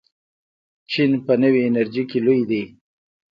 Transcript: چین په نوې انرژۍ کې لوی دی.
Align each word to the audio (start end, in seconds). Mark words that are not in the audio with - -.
چین 0.91 1.11
په 1.25 1.33
نوې 1.41 1.61
انرژۍ 1.69 2.03
کې 2.09 2.19
لوی 2.25 2.41
دی. 2.49 2.63